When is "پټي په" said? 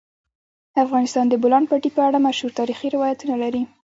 1.69-2.01